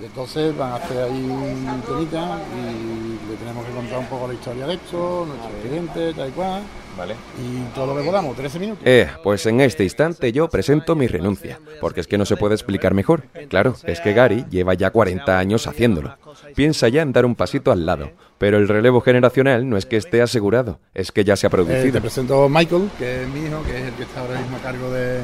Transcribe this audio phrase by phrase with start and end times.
[0.00, 4.28] Y entonces van a hacer ahí un temita y le tenemos que contar un poco
[4.28, 6.62] la historia de esto, nuestro cliente, tal y cual.
[6.96, 7.14] Vale.
[7.40, 8.82] Y todo lo que podamos, 13 minutos.
[8.84, 12.54] Eh, pues en este instante yo presento mi renuncia, porque es que no se puede
[12.54, 13.24] explicar mejor.
[13.48, 16.16] Claro, es que Gary lleva ya 40 años haciéndolo.
[16.54, 19.96] Piensa ya en dar un pasito al lado, pero el relevo generacional no es que
[19.96, 22.00] esté asegurado, es que ya se ha Eh, te producido.
[22.00, 24.60] presento a Michael, que es mi hijo, que es el que está ahora mismo a
[24.60, 25.20] cargo de,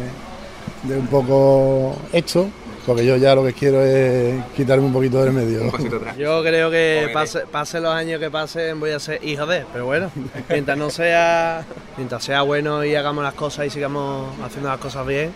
[0.84, 2.48] de un poco esto,
[2.86, 5.72] porque yo ya lo que quiero es quitarme un poquito del medio.
[6.18, 7.10] Yo creo que
[7.50, 10.10] pase los años que pasen voy a ser hijo de, pero bueno,
[10.48, 11.64] mientras no sea,
[11.96, 15.32] mientras sea bueno y hagamos las cosas y sigamos haciendo las cosas bien,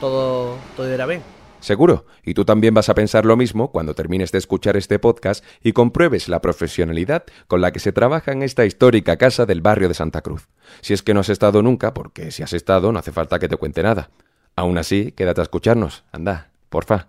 [0.00, 1.22] todo, todo irá bien.
[1.60, 5.42] Seguro, y tú también vas a pensar lo mismo cuando termines de escuchar este podcast
[5.62, 9.88] y compruebes la profesionalidad con la que se trabaja en esta histórica casa del barrio
[9.88, 10.48] de Santa Cruz.
[10.82, 13.48] Si es que no has estado nunca, porque si has estado no hace falta que
[13.48, 14.10] te cuente nada.
[14.56, 16.04] Aún así, quédate a escucharnos.
[16.12, 17.06] Anda, porfa.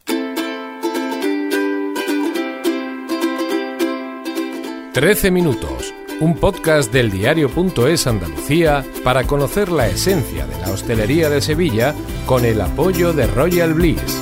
[4.93, 11.41] 13 minutos, un podcast del diario.es Andalucía para conocer la esencia de la hostelería de
[11.41, 11.95] Sevilla
[12.27, 14.21] con el apoyo de Royal Bliss.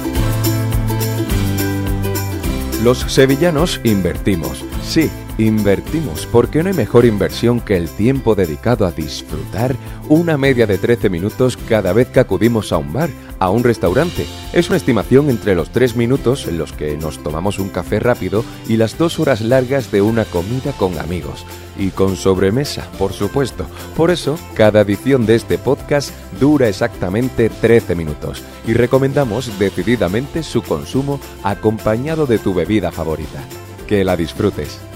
[2.81, 4.63] Los sevillanos invertimos.
[4.81, 9.75] Sí, invertimos, porque no hay mejor inversión que el tiempo dedicado a disfrutar
[10.09, 13.09] una media de 13 minutos cada vez que acudimos a un bar,
[13.39, 14.25] a un restaurante.
[14.53, 18.45] Es una estimación entre los 3 minutos en los que nos tomamos un café rápido
[18.67, 21.45] y las 2 horas largas de una comida con amigos.
[21.77, 23.65] Y con sobremesa, por supuesto.
[23.97, 30.61] Por eso, cada edición de este podcast dura exactamente 13 minutos y recomendamos decididamente su
[30.61, 33.43] consumo acompañado de tu bebida favorita.
[33.87, 34.92] Que la disfrutes.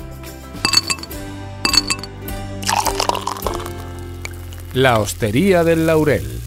[4.78, 6.40] La Hostería del Laurel.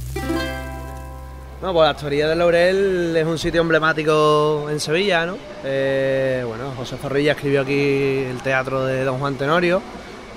[1.60, 5.36] No, pues la Hostería del Laurel es un sitio emblemático en Sevilla, ¿no?
[5.64, 9.82] Eh, bueno, José Zorrilla escribió aquí el teatro de Don Juan Tenorio,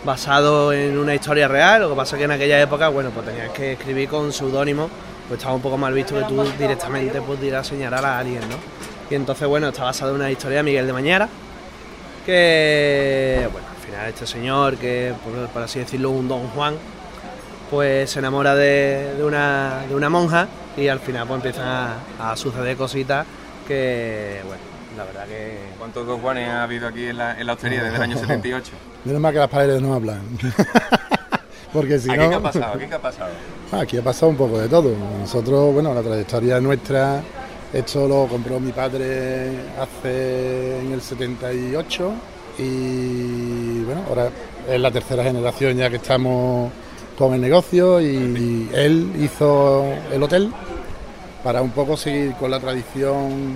[0.03, 3.51] basado en una historia real, lo que pasa que en aquella época, bueno, pues tenías
[3.51, 4.89] que escribir con seudónimo,
[5.27, 8.55] pues estaba un poco mal visto que tú directamente pudieras señalar a alguien, ¿no?
[9.11, 11.29] Y entonces, bueno, está basado en una historia de Miguel de Mañara,
[12.25, 16.73] que, bueno, al final este señor, que por, por así decirlo, un Don Juan,
[17.73, 20.47] pues se enamora de, de una, de una monja
[20.77, 23.25] y al final pues empiezan a, a suceder cositas
[23.67, 24.61] que, bueno,
[24.95, 25.57] la verdad que...
[25.79, 28.71] ¿Cuántos dos Juanes ha habido aquí en la, en la hostería desde el año 78?
[29.05, 30.21] Menos mal que las paredes no hablan.
[31.73, 32.29] Porque si ¿Aquí no.
[32.29, 32.73] qué ha pasado?
[32.75, 33.31] ¿Aquí qué ha pasado?
[33.71, 34.93] Ah, Aquí ha pasado un poco de todo.
[35.21, 37.21] Nosotros, bueno, la trayectoria nuestra,
[37.73, 39.49] esto lo compró mi padre
[39.81, 42.11] hace en el 78
[42.59, 44.29] y bueno, ahora
[44.69, 46.71] es la tercera generación ya que estamos
[47.17, 50.51] con el negocio y él hizo el hotel
[51.43, 53.55] para un poco seguir con la tradición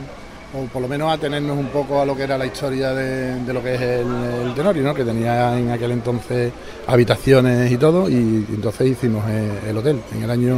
[0.53, 3.61] o por lo menos atenernos un poco a lo que era la historia de, lo
[3.61, 4.07] que es el,
[4.47, 4.93] el Tenorio, ¿no?
[4.93, 6.51] que tenía en aquel entonces
[6.87, 9.99] habitaciones y todo, y entonces hicimos eh, el hotel.
[10.15, 10.57] En el año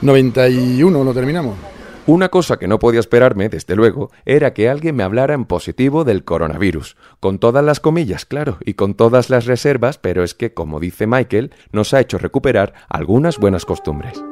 [0.00, 1.54] 91 lo terminamos.
[2.08, 6.04] Una cosa que no podía esperarme, desde luego, era que alguien me hablara en positivo
[6.04, 6.96] del coronavirus.
[7.20, 11.06] Con todas las comillas, claro, y con todas las reservas, pero es que, como dice
[11.06, 14.22] Michael, nos ha hecho recuperar algunas buenas costumbres.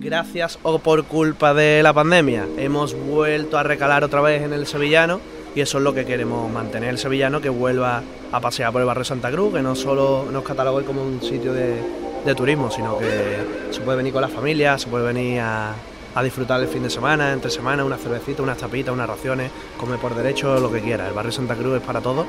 [0.00, 4.66] gracias o por culpa de la pandemia hemos vuelto a recalar otra vez en el
[4.66, 5.20] sevillano
[5.54, 8.86] y eso es lo que queremos mantener el sevillano que vuelva a pasear por el
[8.86, 11.76] barrio Santa Cruz, que no solo nos catalogue como un sitio de,
[12.24, 15.74] de turismo, sino que se puede venir con la familia, se puede venir a,
[16.22, 20.14] disfrutar el fin de semana, entre semana, una cervecita, unas tapitas, unas raciones, come por
[20.14, 21.08] derecho, lo que quiera.
[21.08, 22.26] El barrio Santa Cruz es para todos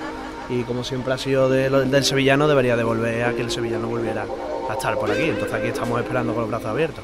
[0.49, 4.25] y como siempre ha sido del sevillano, debería de volver a que el sevillano volviera
[4.69, 5.23] a estar por aquí.
[5.23, 7.03] Entonces aquí estamos esperando con los brazos abiertos.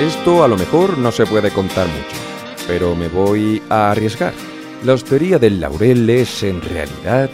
[0.00, 4.53] Esto a lo mejor no se puede contar mucho, pero me voy a arriesgar.
[4.84, 7.30] La hostería del Laurel es en realidad...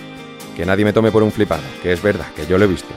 [0.57, 2.93] Que nadie me tome por un flipado, que es verdad, que yo lo he visto.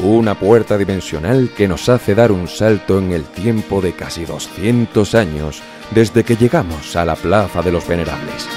[0.00, 5.14] Una puerta dimensional que nos hace dar un salto en el tiempo de casi 200
[5.14, 8.48] años desde que llegamos a la Plaza de los Venerables.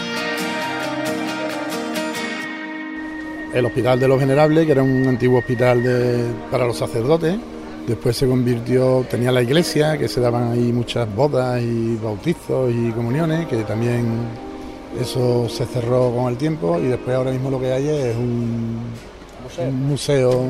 [3.53, 5.83] El Hospital de los Venerables, que era un antiguo hospital
[6.49, 7.35] para los sacerdotes,
[7.85, 12.91] después se convirtió, tenía la iglesia, que se daban ahí muchas bodas y bautizos y
[12.91, 14.44] comuniones, que también
[14.99, 18.79] eso se cerró con el tiempo y después ahora mismo lo que hay es un
[19.57, 20.45] un museo.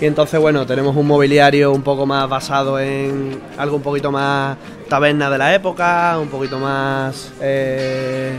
[0.00, 4.56] Y entonces, bueno, tenemos un mobiliario un poco más basado en algo un poquito más
[4.88, 7.32] taberna de la época, un poquito más...
[7.40, 8.32] eh,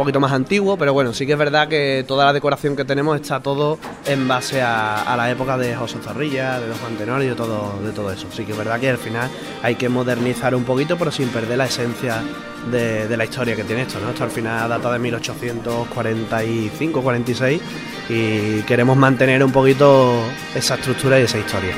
[0.00, 3.20] poquito más antiguo, pero bueno, sí que es verdad que toda la decoración que tenemos
[3.20, 7.78] está todo en base a, la época de José Zorrilla, de Don Juan Tenorio, todo,
[7.84, 8.26] de todo eso.
[8.32, 9.28] Sí que es verdad que al final
[9.62, 12.22] hay que modernizar un poquito, pero sin perder la esencia
[12.70, 14.08] de, la historia que tiene esto, ¿no?
[14.08, 17.60] Esto al final data de 1845, 46
[18.08, 20.14] y queremos mantener un poquito
[20.54, 21.74] esa estructura y esa historia.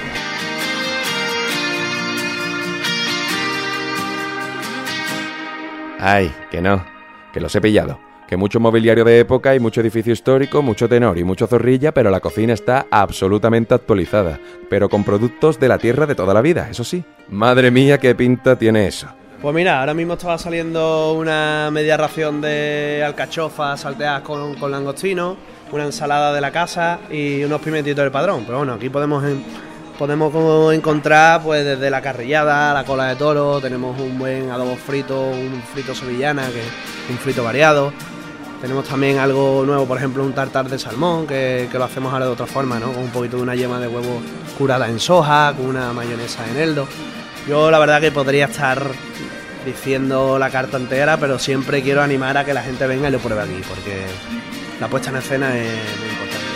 [5.99, 6.85] Ay, que no,
[7.33, 8.12] que los he pillado.
[8.33, 12.09] Que mucho mobiliario de época y mucho edificio histórico, mucho tenor y mucho zorrilla, pero
[12.09, 14.41] la cocina está absolutamente actualizada,
[14.71, 17.05] pero con productos de la tierra de toda la vida, eso sí.
[17.29, 19.09] Madre mía, qué pinta tiene eso.
[19.43, 25.37] Pues mira, ahora mismo estaba saliendo una media ración de alcachofas salteadas con, con langostino,
[25.71, 28.45] una ensalada de la casa y unos pimentitos del padrón.
[28.47, 29.23] Pero bueno, aquí podemos
[29.99, 35.21] podemos encontrar pues desde la carrillada, la cola de toro, tenemos un buen adobo frito,
[35.21, 37.93] un frito sevillana, que un frito variado.
[38.63, 42.31] Tenemos también algo nuevo, por ejemplo, un tartar de salmón, que, lo hacemos ahora de
[42.31, 42.93] otra forma, ¿no?
[42.93, 44.23] Con un poquito de una yema de huevo
[44.57, 46.87] curada en soja, con una mayonesa en eldo.
[47.49, 48.87] Yo la verdad que podría estar
[49.67, 53.19] diciendo la carta entera, pero siempre quiero animar a que la gente venga y lo
[53.19, 54.05] pruebe aquí, porque
[54.81, 56.53] la puesta en escena es muy importante.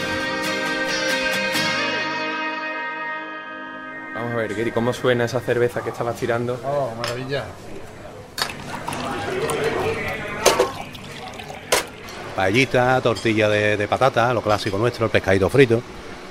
[4.15, 6.61] a ver, Gary, ¿cómo suena esa cerveza que estabas tirando?
[6.65, 7.47] Oh, maravilla.
[12.37, 15.81] Paellita, tortilla de, patata, lo clásico nuestro, el pescadito frito,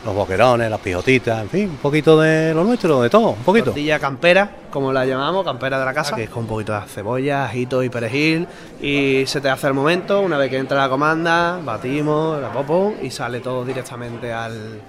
[0.06, 3.66] los boquerones, las pijotitas, en fin, un poquito de lo nuestro, de todo, un poquito.
[3.66, 6.88] Tortilla campera, como la llamamos, campera de la casa, que es con un poquito de
[6.88, 8.48] cebolla, ajito y perejil.
[8.80, 12.94] Y se te hace el momento, una vez que entra la comanda, batimos la popo
[13.02, 14.80] y sale todo directamente al,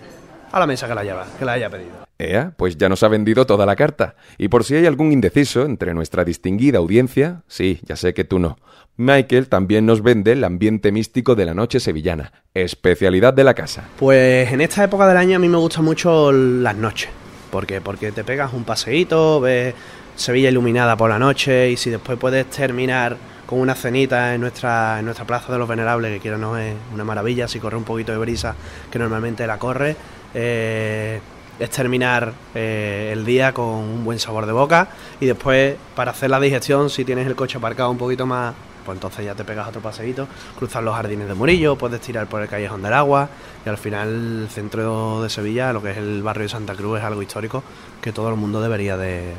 [0.52, 2.05] a la mesa que la, lleva, que la haya pedido.
[2.18, 4.16] Ea, pues ya nos ha vendido toda la carta.
[4.38, 8.38] Y por si hay algún indeciso entre nuestra distinguida audiencia, sí, ya sé que tú
[8.38, 8.58] no.
[8.96, 13.84] Michael también nos vende el ambiente místico de la noche sevillana, especialidad de la casa.
[13.98, 17.10] Pues en esta época del año a mí me gustan mucho las noches.
[17.50, 17.82] ¿Por qué?
[17.82, 19.74] Porque te pegas un paseíto, ves
[20.16, 24.98] Sevilla iluminada por la noche y si después puedes terminar con una cenita en nuestra,
[24.98, 27.84] en nuestra Plaza de los Venerables, que quiero no es una maravilla, si corre un
[27.84, 28.56] poquito de brisa,
[28.90, 29.94] que normalmente la corre,
[30.34, 31.20] eh,
[31.58, 34.88] es terminar eh, el día con un buen sabor de boca
[35.20, 38.54] y después para hacer la digestión si tienes el coche aparcado un poquito más
[38.86, 42.40] pues entonces ya te pegas otro paseíto, cruzar los jardines de Murillo, puedes tirar por
[42.40, 43.28] el callejón del agua
[43.66, 46.98] y al final el centro de Sevilla, lo que es el barrio de Santa Cruz,
[46.98, 47.64] es algo histórico
[48.00, 49.34] que todo el mundo debería de,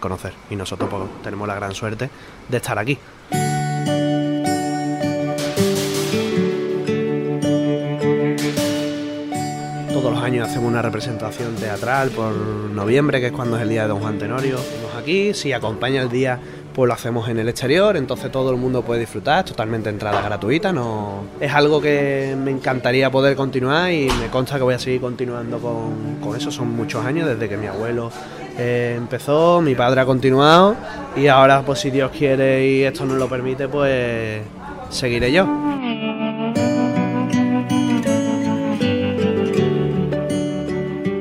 [0.00, 2.08] conocer y nosotros pues, tenemos la gran suerte
[2.48, 2.98] de estar aquí.
[10.46, 14.16] Hacemos una representación teatral por noviembre, que es cuando es el día de Don Juan
[14.16, 14.58] Tenorio.
[14.58, 16.38] Estamos aquí, si acompaña el día,
[16.72, 20.22] pues lo hacemos en el exterior, entonces todo el mundo puede disfrutar, es totalmente entrada
[20.22, 24.78] gratuita, no es algo que me encantaría poder continuar y me consta que voy a
[24.78, 28.12] seguir continuando con, eso, son muchos años desde que mi abuelo
[28.56, 30.76] eh, empezó, mi padre ha continuado
[31.16, 34.42] y ahora pues si Dios quiere y esto nos lo permite, pues
[34.90, 35.44] seguiré yo.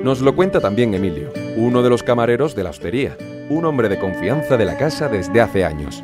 [0.06, 3.18] Nos lo cuenta también Emilio, uno de los camareros de la hostería,
[3.50, 6.04] un hombre de confianza de la casa desde hace años.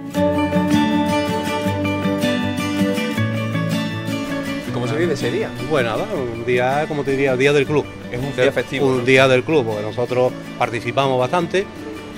[4.73, 5.51] ¿Cómo se vive ese día?
[5.69, 5.97] Bueno,
[6.33, 7.85] un día, como te diría, día del club.
[8.11, 8.87] Es un día festivo.
[8.87, 11.67] Un día del club, porque nosotros participamos bastante.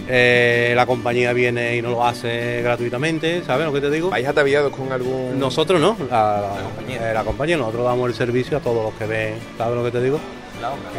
[0.07, 4.09] Eh, la compañía viene y nos lo hace gratuitamente, ¿sabes lo que te digo?
[4.09, 5.37] ¿Vais ataviados con algún...?
[5.37, 7.11] Nosotros no, la, compañía.
[7.11, 9.91] Eh, la compañía, nosotros damos el servicio a todos los que ven, ¿sabes lo que
[9.91, 10.21] te digo?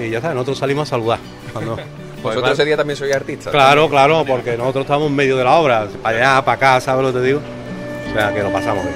[0.00, 1.18] Y ya sabes, nosotros salimos a saludar.
[1.52, 1.76] Cuando,
[2.22, 3.50] pues ¿Vosotros ese día también soy artista?
[3.50, 7.04] Claro, claro, porque nosotros estamos en medio de la obra, para allá, para acá, ¿sabes
[7.04, 7.40] lo que te digo?
[8.10, 8.94] O sea, que lo pasamos bien,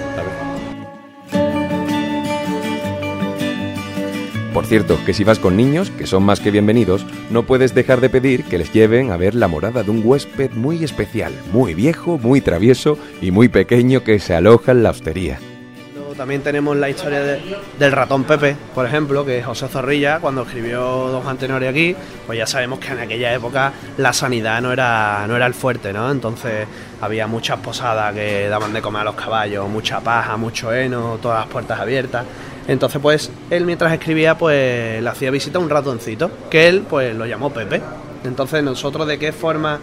[4.59, 8.01] Por cierto, que si vas con niños, que son más que bienvenidos, no puedes dejar
[8.01, 11.75] de pedir que les lleven a ver la morada de un huésped muy especial, muy
[11.75, 15.39] viejo, muy travieso y muy pequeño que se aloja en la hostería.
[16.19, 17.21] También tenemos la historia
[17.79, 21.95] del ratón Pepe, por ejemplo, que José Zorrilla, cuando escribió Don Juan Tenorio aquí,
[22.27, 25.93] pues ya sabemos que en aquella época la sanidad no era, no era el fuerte,
[25.93, 26.11] ¿no?
[26.11, 26.67] Entonces
[27.01, 31.39] había muchas posadas que daban de comer a los caballos, mucha paja, mucho heno, todas
[31.39, 32.25] las puertas abiertas.
[32.67, 37.15] Entonces, pues él mientras escribía, pues le hacía visita a un ratoncito, que él, pues
[37.15, 37.81] lo llamó Pepe.
[38.25, 39.79] Entonces, nosotros de qué forma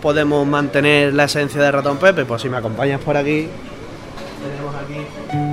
[0.00, 3.48] podemos mantener la esencia de ratón Pepe, pues si me acompañas por aquí,
[4.40, 5.49] tenemos aquí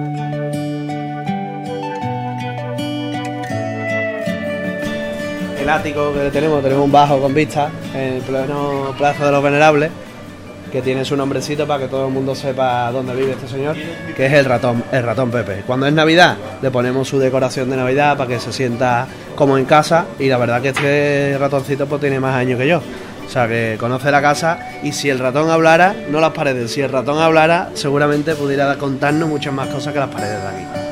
[5.68, 9.44] el ático que tenemos, tenemos un bajo con vista en el pleno Plaza de los
[9.44, 9.92] Venerables.
[10.72, 13.76] que tiene su nombrecito para que todo el mundo sepa dónde vive este señor,
[14.16, 15.64] que es el ratón, el ratón Pepe.
[15.66, 19.66] Cuando es Navidad, le ponemos su decoración de Navidad para que se sienta como en
[19.66, 22.82] casa y la verdad que este ratoncito pues tiene más años que yo.
[23.26, 26.82] O sea, que conoce la casa y si el ratón hablara, no las paredes, si
[26.82, 30.87] el ratón hablara, seguramente pudiera contarnos muchas más cosas que las paredes de aquí.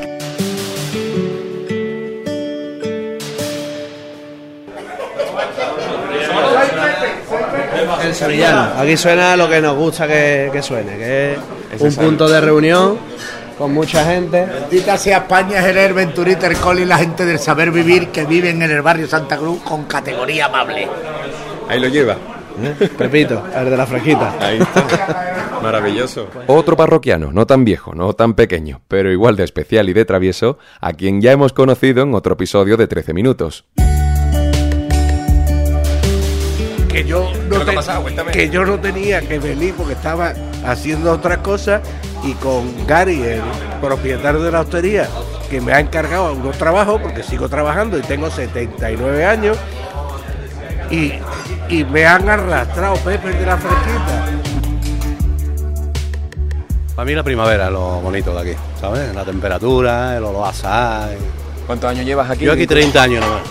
[8.04, 8.80] El sevillano.
[8.80, 11.38] Aquí suena lo que nos gusta que, que suene, que
[11.74, 12.98] es un punto de reunión
[13.58, 14.46] con mucha gente.
[14.46, 18.72] Bendita sea España, Gener, Venturita, Ercol y la gente del saber vivir que viven en
[18.72, 20.88] el barrio Santa Cruz con categoría amable.
[21.68, 22.18] Ahí lo lleva.
[22.98, 24.36] Pepito, el de la frasquita.
[24.40, 25.60] Ahí está.
[25.62, 26.28] Maravilloso.
[26.48, 30.58] Otro parroquiano, no tan viejo, no tan pequeño, pero igual de especial y de travieso,
[30.80, 33.66] a quien ya hemos conocido en otro episodio de 13 minutos.
[36.96, 38.02] Que yo, ¿Qué no que te- ha pasado?
[38.04, 38.32] Cuéntame.
[38.32, 40.34] que yo no tenía que venir porque estaba
[40.66, 41.82] haciendo otras cosas
[42.24, 43.42] y con Gary, el
[43.82, 45.10] propietario de la hostería,
[45.50, 49.58] que me ha encargado unos trabajos porque sigo trabajando y tengo 79 años
[50.90, 51.12] y,
[51.68, 54.26] y me han arrastrado Pepe de la fresquita.
[56.96, 59.14] Para mí la primavera es lo bonito de aquí, ¿sabes?
[59.14, 61.18] La temperatura, el olor a sal.
[61.68, 62.46] ¿Cuántos años llevas aquí?
[62.46, 63.42] Yo aquí 30 años nomás.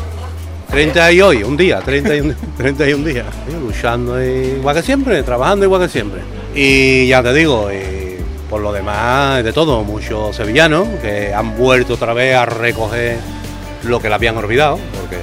[0.74, 3.26] 30 y hoy, un día, 31, 31 días.
[3.64, 6.20] Luchando y- igual que siempre, trabajando igual que siempre.
[6.52, 8.16] Y ya te digo, y
[8.50, 13.18] por lo demás, de todo, muchos sevillanos que han vuelto otra vez a recoger
[13.84, 15.18] lo que le habían olvidado, porque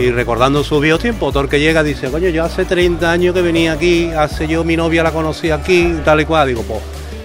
[0.00, 3.34] y recordando su viejos tiempos, todo el que llega dice, coño, yo hace 30 años
[3.34, 6.80] que venía aquí, hace yo mi novia la conocí aquí, tal y cual, digo, pues,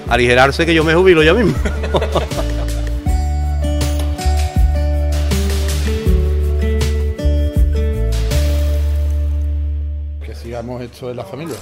[0.10, 1.54] aligerarse que yo me jubilo ya mismo.
[10.62, 11.56] Que sigamos esto en la familia.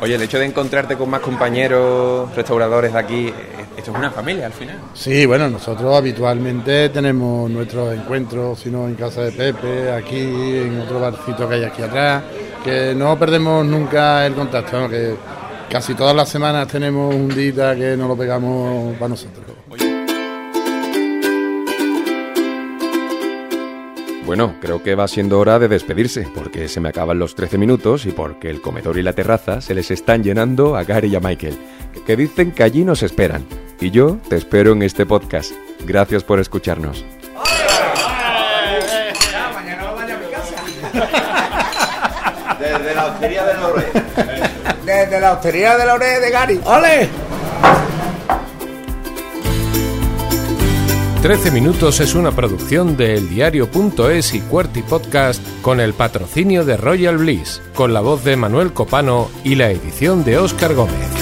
[0.00, 3.32] Oye, el hecho de encontrarte con más compañeros restauradores de aquí,
[3.76, 4.78] esto es una familia al final.
[4.94, 10.80] Sí, bueno, nosotros habitualmente tenemos nuestros encuentros, si no en casa de Pepe, aquí, en
[10.80, 12.24] otro barcito que hay aquí atrás,
[12.64, 14.88] que no perdemos nunca el contacto, ¿no?
[14.88, 15.14] que
[15.70, 19.41] casi todas las semanas tenemos un día que nos lo pegamos para nosotros.
[24.32, 28.06] Bueno, creo que va siendo hora de despedirse, porque se me acaban los 13 minutos
[28.06, 31.20] y porque el comedor y la terraza se les están llenando a Gary y a
[31.20, 31.58] Michael,
[32.06, 33.44] que dicen que allí nos esperan.
[33.78, 35.52] Y yo te espero en este podcast.
[35.84, 37.04] Gracias por escucharnos.
[42.58, 43.86] Desde la hostería de Lore.
[44.86, 46.60] Desde la hostería de Lore de Gary.
[46.64, 47.10] ¡Ole!
[51.22, 57.16] 13 minutos es una producción de eldiario.es y Cuerty Podcast con el patrocinio de Royal
[57.16, 61.21] Bliss, con la voz de Manuel Copano y la edición de Óscar Gómez.